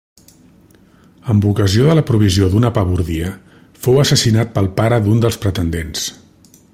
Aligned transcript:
Amb 1.33 1.45
ocasió 1.49 1.83
de 1.89 1.97
la 1.99 2.05
provisió 2.07 2.49
d'una 2.53 2.71
pabordia, 2.79 3.29
fou 3.85 4.03
assassinat 4.07 4.57
pel 4.57 4.71
pare 4.81 5.03
d'un 5.05 5.25
dels 5.27 5.39
pretendents. 5.45 6.13